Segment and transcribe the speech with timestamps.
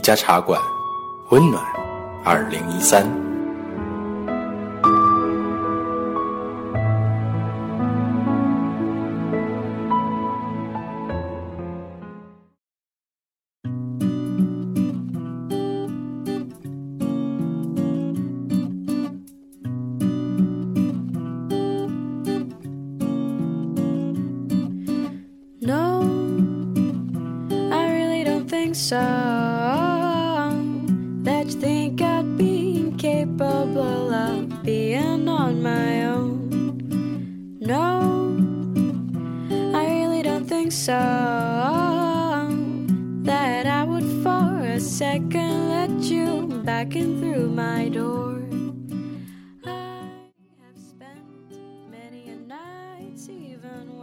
[0.00, 0.58] 一家茶馆，
[1.28, 1.62] 温暖
[2.24, 3.19] 二零一三。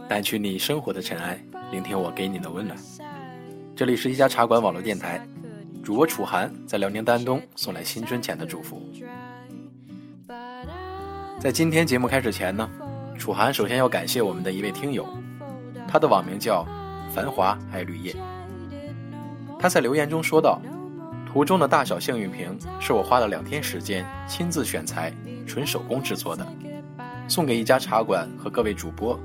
[0.08, 1.38] 掸去你生活的尘埃，
[1.70, 2.78] 聆听我给你的温暖。
[3.76, 5.20] 这里是一家茶馆网络电台，
[5.84, 8.82] 主播楚涵在辽宁丹东送来新春前的祝福。
[11.38, 12.68] 在今天节目开始前呢，
[13.18, 15.06] 楚涵首先要感谢我们的一位听友，
[15.86, 16.66] 他的网名叫
[17.14, 18.16] 繁华爱绿叶。
[19.60, 20.58] 他在留言中说道
[21.30, 25.12] ：“图中的大小幸运瓶是我花了两天时间亲自选材、
[25.46, 26.46] 纯手工制作的，
[27.28, 29.20] 送给一家茶馆和各位主播。”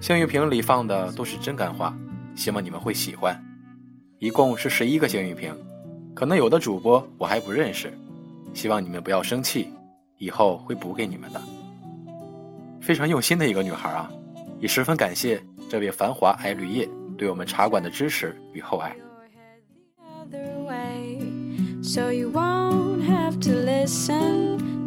[0.00, 1.94] 幸运瓶里放的都是真干花，
[2.34, 3.38] 希望你们会喜欢。
[4.18, 5.54] 一共是十一个幸运瓶，
[6.14, 7.92] 可能有的主播我还不认识，
[8.54, 9.68] 希望你们不要生气，
[10.16, 11.40] 以后会补给你们的。
[12.80, 14.10] 非常用心的一个女孩啊，
[14.58, 18.96] 也十分感谢这位繁华爱绿叶对我们茶馆的支持与厚爱。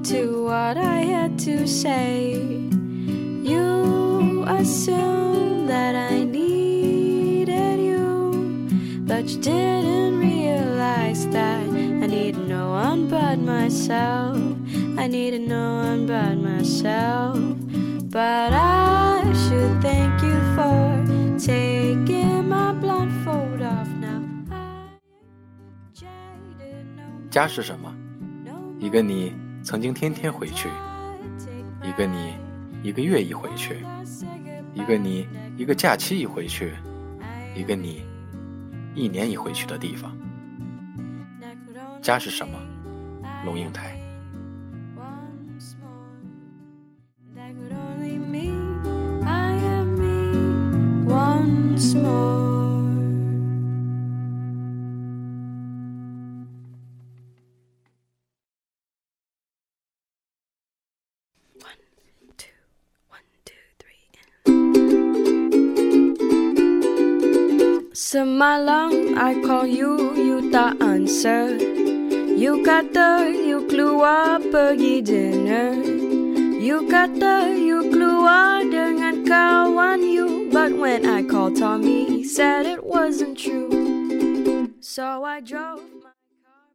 [0.04, 2.36] To what I had to say,
[3.42, 4.03] you.
[4.46, 8.68] Assume that I needed you,
[9.06, 14.38] but you didn't realize that I needed no one but myself.
[14.98, 17.38] I needed no one but myself.
[18.10, 21.04] But I should thank you for
[21.40, 24.22] taking my blindfold off now.
[27.32, 27.92] 家是什么？
[28.80, 29.34] 一个你
[29.64, 30.70] 曾经天天回去，
[31.84, 32.36] 一个你
[32.84, 33.78] 一个月一回去。
[34.74, 36.74] 一个你，一个假期一回去，
[37.56, 38.04] 一个你，
[38.96, 40.16] 一年一回去的地方。
[42.02, 42.60] 家是什么？
[43.46, 44.00] 龙应台。
[68.14, 71.58] Answer my long I call you you tak answer
[72.38, 75.74] You kata you keluar pergi dinner
[76.62, 82.86] You kata you keluar dengan kawan you But when I called Tommy he said it
[82.86, 83.74] wasn't true
[84.78, 86.14] So I drove my
[86.46, 86.70] car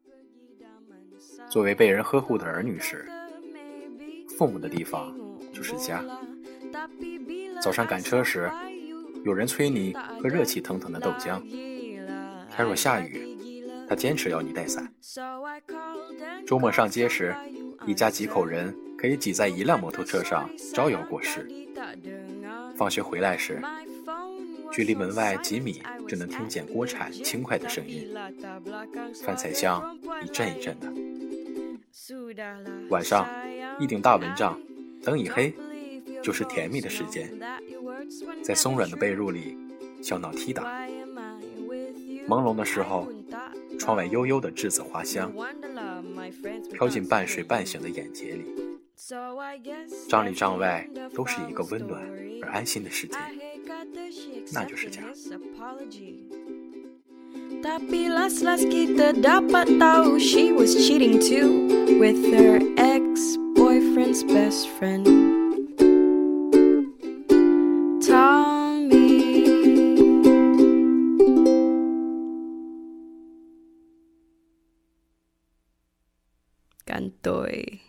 [1.51, 3.07] 作为被人呵护的儿女时，
[4.37, 5.15] 父母的地方
[5.53, 6.05] 就是家。
[7.63, 8.51] 早上赶车时。
[9.25, 11.43] 有人催你喝热气腾腾的豆浆，
[12.51, 13.37] 他若下雨，
[13.89, 14.91] 他坚持要你带伞。
[16.47, 17.35] 周末上街时，
[17.87, 21.49] 一家几口人可以挤在一辆摩托车上招摇过市。
[22.77, 23.61] 放学回来时，
[24.73, 28.15] 距离门外几米就能听见锅铲轻快的声音，
[29.25, 30.93] 饭菜香一阵一阵的。
[32.89, 33.29] 晚上
[33.79, 34.59] 一顶大蚊帐，
[35.03, 35.55] 灯一黑。
[36.21, 37.31] 就是甜蜜的时间，
[38.43, 39.57] 在松软的被褥里
[40.03, 40.87] 小闹踢打。
[42.29, 43.09] 朦胧的时候，
[43.79, 45.33] 窗外悠悠的栀子花香
[46.73, 48.45] 飘进半睡半醒的眼睫里。
[50.09, 52.03] 帐里帐外都是一个温暖
[52.43, 53.17] 而安心的世界，
[54.53, 55.03] 那就是家。
[77.23, 77.81] 对。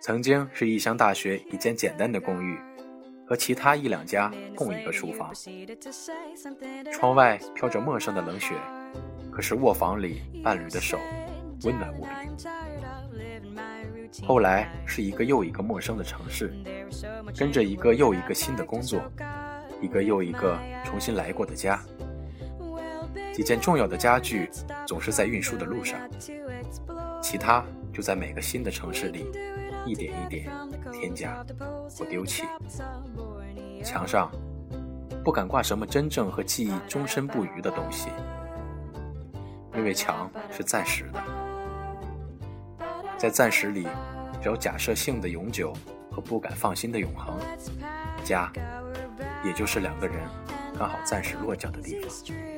[0.00, 2.56] 曾经是异乡大学一间简单的公寓，
[3.26, 5.32] 和其他一两家共一个厨房。
[6.92, 8.54] 窗外飘着陌生的冷雪。
[9.32, 10.98] 可是卧房里伴侣的手
[11.62, 12.08] 温暖无比。
[14.24, 16.54] 后来是一个又一个陌生的城市，
[17.36, 19.00] 跟着一个又一个新的工作，
[19.80, 21.80] 一个又一个重新来过的家。
[23.32, 24.48] 几件重要的家具
[24.86, 25.98] 总是在运输的路上，
[27.22, 27.62] 其他
[27.92, 29.26] 就在每个新的城市里
[29.84, 30.50] 一点一点
[30.90, 31.44] 添加
[31.90, 32.44] 或丢弃。
[33.84, 34.30] 墙上
[35.22, 38.08] 不敢挂什么真正和记忆终身不渝的东西，
[39.74, 41.22] 因为墙是暂时的，
[43.18, 43.86] 在暂时里
[44.42, 45.72] 只有假设性的永久
[46.10, 47.38] 和不敢放心的永恒。
[48.24, 48.52] 家，
[49.44, 50.16] 也就是两个人
[50.78, 52.55] 刚好暂时落脚的地方。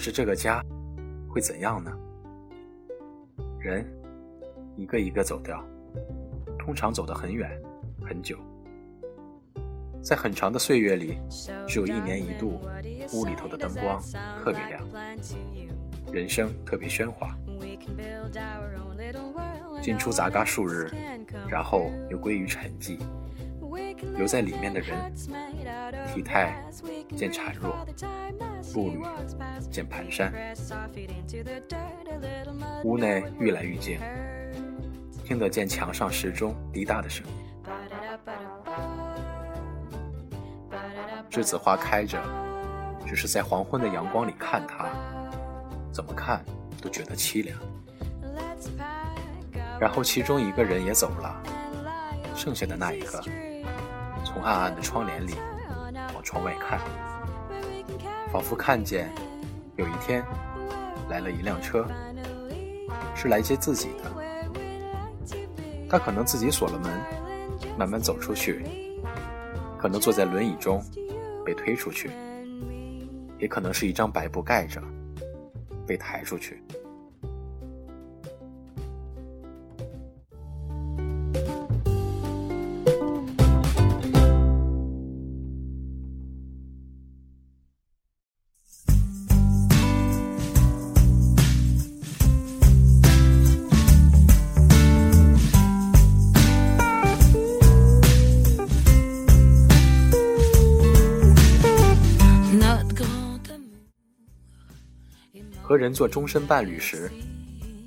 [0.00, 0.64] 是这个家
[1.28, 1.92] 会怎样呢？
[3.60, 3.86] 人
[4.74, 5.62] 一个一个走掉，
[6.58, 7.50] 通常走得很远
[8.02, 8.38] 很久。
[10.02, 11.18] 在很长的岁月里，
[11.68, 12.58] 只有一年一度，
[13.12, 14.00] 屋里头的灯光
[14.42, 14.82] 特别亮，
[16.10, 17.36] 人生特别喧哗。
[19.82, 20.90] 进出杂嘎数日，
[21.46, 22.98] 然后又归于沉寂。
[24.16, 25.12] 留在里面的人，
[26.12, 26.64] 体态
[27.16, 27.86] 渐孱弱，
[28.72, 29.02] 步履
[29.70, 30.30] 渐蹒跚。
[32.84, 33.98] 屋内愈来愈静，
[35.24, 37.32] 听得见墙上时钟滴答的声音。
[41.30, 42.20] 栀子花开着，
[43.06, 44.88] 只是在黄昏的阳光里看它，
[45.92, 46.44] 怎么看
[46.80, 47.58] 都觉得凄凉。
[49.78, 51.42] 然后其中一个人也走了，
[52.34, 53.22] 剩下的那一个，
[54.40, 55.34] 从暗暗的窗帘里
[56.14, 56.80] 往窗外看，
[58.32, 59.12] 仿佛看见
[59.76, 60.24] 有一天
[61.10, 61.86] 来了一辆车，
[63.14, 64.10] 是来接自己的。
[65.90, 66.90] 他可能自己锁了门，
[67.76, 68.64] 慢慢走出去，
[69.78, 70.82] 可能坐在轮椅中。
[71.44, 72.10] 被推出去，
[73.38, 74.80] 也可能是一张白布盖着，
[75.86, 76.62] 被抬出去。
[105.70, 107.08] 和人做终身伴侣时，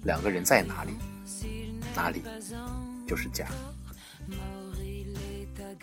[0.04, 0.94] 两个人在哪里，
[1.94, 2.22] 哪里
[3.06, 3.46] 就是家。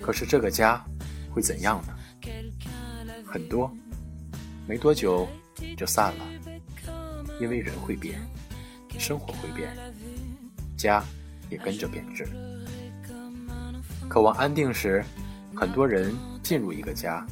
[0.01, 0.83] 可是这个家
[1.31, 1.95] 会怎样呢？
[3.27, 3.71] 很多，
[4.67, 5.29] 没多久
[5.77, 6.25] 就散了，
[7.39, 8.19] 因为人会变，
[8.99, 9.71] 生活会变，
[10.79, 11.05] 家
[11.51, 12.27] 也跟着变质。
[14.09, 15.05] 渴望安定时，
[15.55, 17.23] 很多人进入一个家；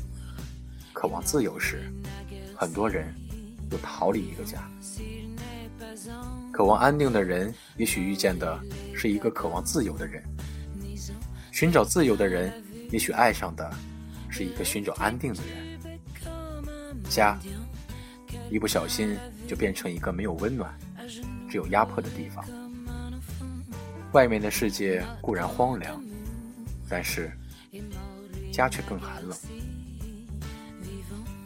[0.93, 1.91] 渴望自由时，
[2.55, 3.15] 很多人。
[3.71, 4.69] 又逃离一个家，
[6.53, 8.59] 渴望安定的人，也许遇见的
[8.95, 10.23] 是一个渴望自由的人；
[11.53, 12.53] 寻找自由的人，
[12.91, 13.71] 也许爱上的
[14.29, 15.79] 是一个寻找安定的人。
[17.11, 17.39] 家，
[18.51, 20.73] 一不小心就变成一个没有温暖、
[21.49, 22.45] 只有压迫的地方。
[24.13, 26.03] 外面的世界固然荒凉，
[26.89, 27.31] 但是
[28.53, 29.37] 家却更寒冷。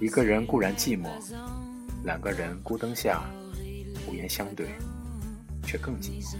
[0.00, 1.08] 一个人固然寂寞。
[2.04, 3.22] 两个人孤灯下，
[4.08, 4.66] 无言相对，
[5.64, 6.36] 却更寂寞。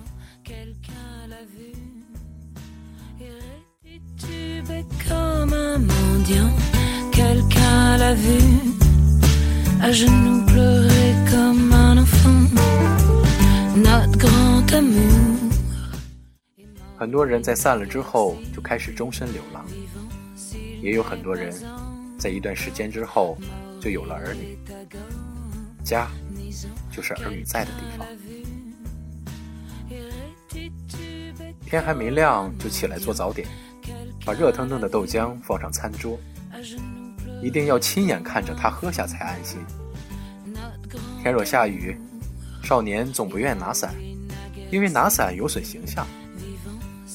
[16.97, 19.65] 很多人在散了之后就开始终身流浪，
[20.81, 21.53] 也有很多人
[22.19, 23.37] 在一段时间之后
[23.81, 24.59] 就有了儿女。
[25.83, 26.09] 家，
[26.91, 28.07] 就是儿女在的地方。
[31.67, 33.49] 天还没亮就起来做早点，
[34.25, 36.19] 把热腾腾的豆浆放上餐桌，
[37.43, 39.59] 一定要亲眼看着他喝下才安心。
[41.23, 41.97] 天若下雨，
[42.63, 43.95] 少年总不愿拿伞，
[44.71, 46.07] 因为拿伞有损形象。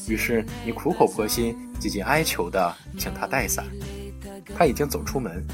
[0.08, 3.66] 于是你苦口婆心、几近哀求的请他带伞，
[4.56, 5.46] 他已经走出门。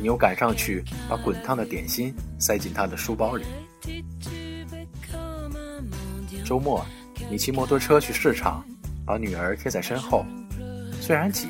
[0.00, 3.44] 你又赶上去，把滚烫的点心塞进他的书包里。
[6.44, 6.84] 周末，
[7.30, 8.64] 你骑摩托车去市场，
[9.06, 10.24] 把女儿贴在身后，
[11.00, 11.48] 虽然挤，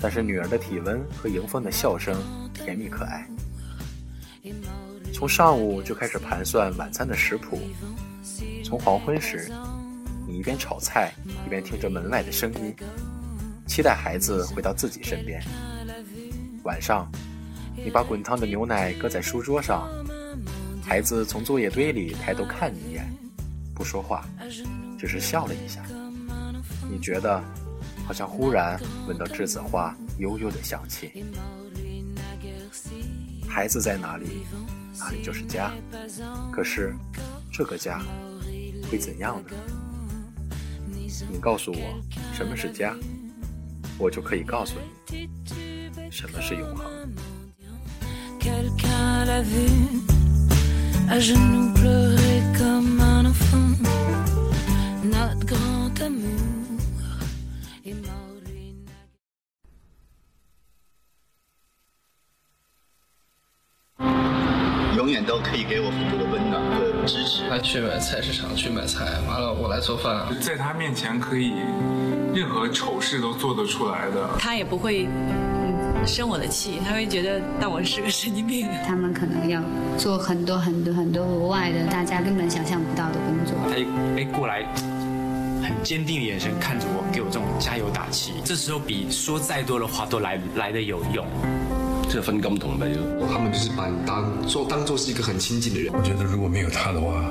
[0.00, 2.14] 但是女儿的体温和迎风的笑声
[2.52, 3.26] 甜蜜可爱。
[5.12, 7.58] 从上午就开始盘算晚餐的食谱，
[8.64, 9.50] 从黄昏时，
[10.26, 11.12] 你一边炒菜
[11.46, 12.74] 一边听着门外的声音，
[13.66, 15.42] 期待孩子回到自己身边。
[16.64, 17.10] 晚上，
[17.84, 19.88] 你把滚烫的牛奶搁在书桌上，
[20.84, 23.06] 孩子从作业堆里抬头看你一眼，
[23.74, 24.26] 不说话，
[24.98, 25.84] 只是笑了一下。
[26.90, 27.42] 你觉得，
[28.06, 31.24] 好像忽然闻到栀子花悠悠的香气。
[33.48, 34.46] 孩子在哪里，
[34.98, 35.72] 哪里就是家。
[36.52, 36.94] 可是，
[37.52, 38.00] 这个家
[38.90, 39.50] 会怎样呢？
[41.30, 42.00] 你告诉我
[42.32, 42.94] 什么是家，
[43.98, 44.76] 我就可以告诉
[45.10, 45.28] 你
[46.10, 46.86] 什么是永恒。
[64.96, 67.48] 永远都可以给我很多的温暖和支持。
[67.48, 70.26] 他去买菜市场去买菜，完了我来做饭。
[70.40, 71.52] 在他面前可以
[72.34, 74.28] 任何丑事都做得出来的。
[74.38, 75.67] 他也不会嗯
[76.08, 78.66] 生我的气，他会觉得当我是个神经病。
[78.86, 79.62] 他们可能要
[79.98, 83.54] 做很多很多很多额外的，大家根本想象不到的工作。
[83.68, 83.76] 他
[84.16, 84.64] 哎过来，
[85.62, 88.32] 很坚定的眼神看着我，给我这种加油打气。
[88.42, 91.26] 这时候比说再多的话都来来的有用。
[92.08, 93.28] 这分甘同味咯。
[93.30, 95.92] 他们就是把你当做当做是一个很亲近的人。
[95.92, 97.22] 我觉得如果没有他的话，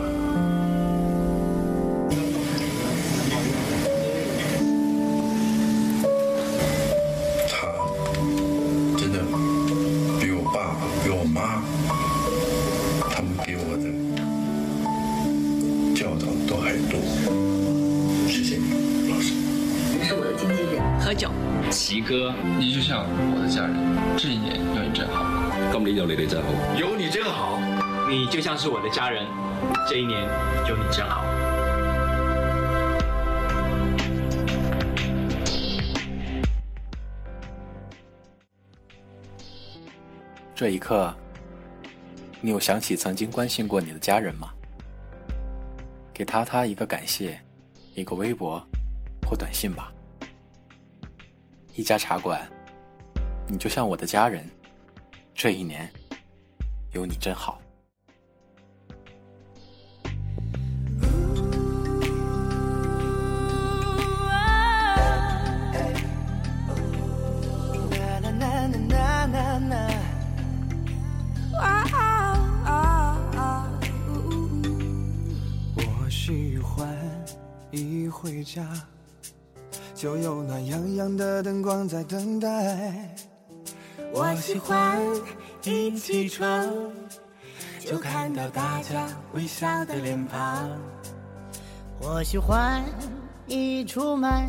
[21.68, 21.72] 酒。
[21.72, 23.06] 齐哥，你就像
[23.36, 23.76] 我的家人，
[24.18, 25.26] 这一年有你真好。
[25.72, 26.48] 今年有你哋真好，
[26.78, 27.60] 有你真好，
[28.10, 29.26] 你就像是我的家人，
[29.88, 30.24] 这一年
[30.68, 31.24] 有你真好。
[40.56, 41.14] 这一刻，
[42.42, 44.50] 你有想起曾经关心过你的家人吗？
[46.14, 47.40] 给他他一个感谢，
[47.94, 48.60] 一个微博
[49.30, 49.92] 或短信吧。
[51.78, 52.42] 一家茶馆，
[53.48, 54.44] 你就像我的家人，
[55.36, 55.88] 这一年
[56.92, 57.62] 有你真好。
[75.76, 76.90] 我喜欢
[77.70, 78.68] 一回家。
[79.98, 83.18] 就有暖洋洋的灯光在等待。
[84.14, 85.02] 我喜欢
[85.64, 86.72] 一起床
[87.80, 90.70] 就看到大家微笑的脸庞。
[92.00, 92.84] 我喜欢
[93.48, 94.46] 一出门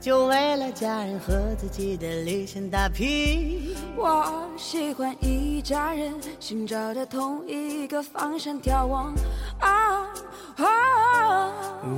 [0.00, 3.76] 就为了家人和自己的理想打拼。
[3.96, 9.14] 我喜欢一家人寻找着同一个方向眺望。
[9.60, 10.08] 啊
[10.56, 11.52] 啊！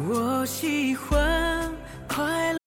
[0.07, 1.73] 我喜欢
[2.07, 2.63] 快乐。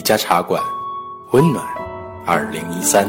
[0.00, 0.62] 一家茶馆，
[1.30, 1.62] 温暖，
[2.24, 3.06] 二零一三。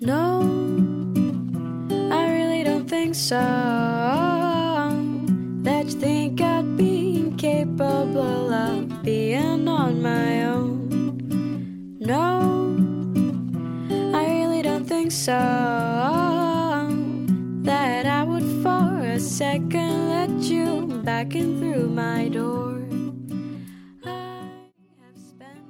[0.00, 0.44] No,
[2.12, 3.77] I really don't think so.
[9.98, 11.98] On my own.
[12.00, 12.76] No,
[14.14, 15.32] I really don't think so.
[17.64, 22.78] That I would for a second let you back in through my door.
[24.04, 24.48] I
[25.00, 25.66] have spent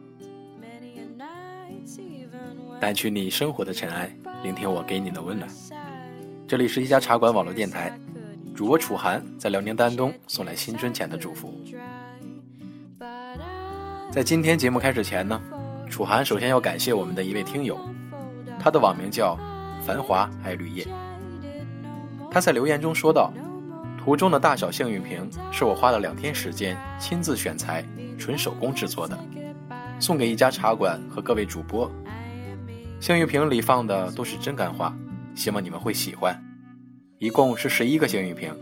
[0.61, 5.49] many a night even when 掸去你生活的尘埃，聆听我给你的温暖。
[6.47, 7.93] 这里是一家茶馆网络电台，
[8.55, 11.53] 主播楚涵在辽宁丹东送来新春前的祝福。
[14.19, 15.41] 在今天节目开始前呢，
[15.89, 17.79] 楚涵首先要感谢我们的一位听友，
[18.59, 19.39] 他的网名叫
[19.87, 20.85] “繁华爱绿叶”。
[22.29, 23.33] 他在留言中说道
[23.97, 27.87] ：“图中的大小幸运瓶是我花了两天时间亲自选材、
[28.19, 29.17] 纯手工制作的，
[30.01, 31.89] 送给一家茶馆和各位主播。
[32.99, 34.93] 幸运瓶里放的都是真干花，
[35.37, 36.37] 希望你们会喜欢。
[37.21, 38.53] 一共是十一个幸运瓶，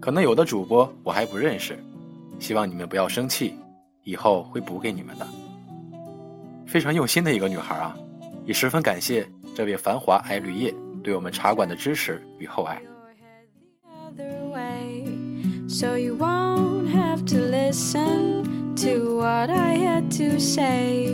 [0.00, 1.78] 可能有的主播我还不认识，
[2.38, 3.54] 希望你们不要生气，
[4.04, 5.26] 以后会补给你们的。”
[6.66, 7.96] 非常用心的一个女孩啊，
[8.44, 12.80] 也十分感谢这位繁华爱绿叶对我们茶馆的支持与厚爱。
[15.66, 18.44] So you won't have to listen
[18.76, 21.06] to what I had to say.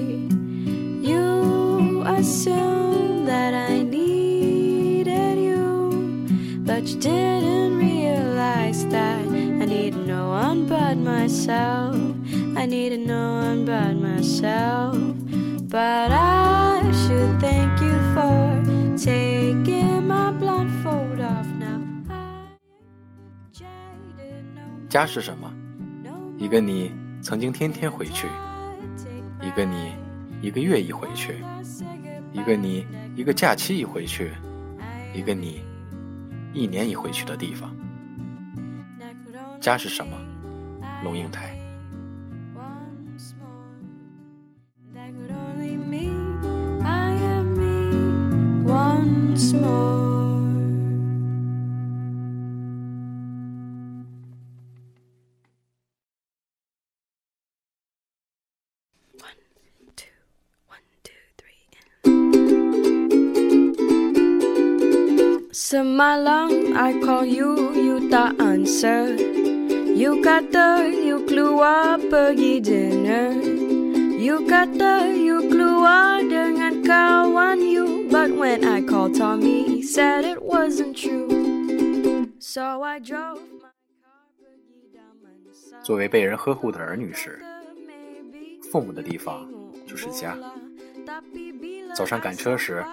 [1.01, 6.27] You assumed that I needed you,
[6.67, 9.25] but you didn't realize that
[9.61, 11.97] I need no one but myself.
[12.61, 14.95] I needed no one but myself.
[15.71, 18.63] But I should thank you for
[18.99, 21.81] taking my blindfold off now.
[24.91, 25.51] 家是什么？
[26.37, 28.27] 一个你曾经天天回去，
[29.41, 29.95] 一个你
[30.43, 31.43] 一个月一回去，
[32.31, 32.87] 一个你
[33.17, 34.33] 一个假期一回去，
[35.15, 35.63] 一个你
[36.53, 37.75] 一年一回去的地方。
[39.63, 40.15] 家是什么？
[41.03, 41.57] 龙应台。
[49.51, 49.59] One,
[59.97, 60.07] two,
[60.69, 61.67] one, two, three,
[65.51, 69.19] Semalam I call you, you tak answer.
[69.19, 73.35] You kata you keluar pergi dinner.
[74.15, 78.83] You kata you keluar dengan kawan you But when I
[79.15, 83.71] Tommy said it wasn't true So I drove my
[84.03, 87.39] car pergi Damansara 作为被人呵护的儿女时，
[88.71, 89.49] 父母的地方
[89.87, 90.37] 就是家。
[91.95, 92.85] 早上赶车时，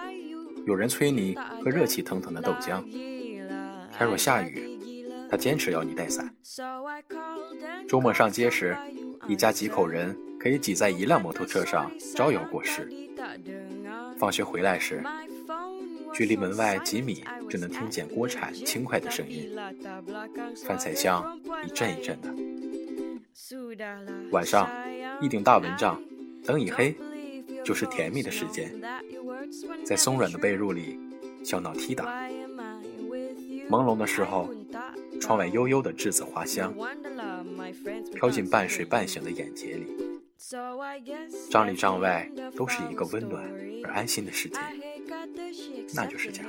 [0.66, 2.82] 有人催你喝热气腾腾的豆浆；
[3.92, 4.78] 天若下雨，
[5.30, 6.34] 他坚持要你带伞。
[7.88, 8.76] 周末上街时，
[9.26, 12.88] 一家几口人可以挤在一辆摩托车上招摇过市。
[14.18, 15.02] 放学回来时，
[16.18, 19.54] 距离门外几米就能听见锅铲轻快的声音，
[20.66, 22.34] 饭菜香一阵一阵的。
[24.32, 24.68] 晚上
[25.20, 26.02] 一顶大蚊帐，
[26.44, 26.92] 灯一黑，
[27.64, 28.68] 就是甜蜜的时间，
[29.86, 30.98] 在松软的被褥里
[31.44, 32.28] 笑闹踢打。
[33.70, 34.52] 朦胧的时候，
[35.20, 36.74] 窗外悠悠的栀子花香
[38.16, 39.86] 飘进半睡半醒的眼睫里，
[41.48, 43.48] 帐里帐外都是一个温暖
[43.84, 44.58] 而安心的世界，
[45.94, 46.44] 那就是家。